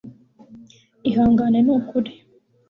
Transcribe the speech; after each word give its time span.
ihangane 1.09 1.59
n'ukuri 1.65 2.11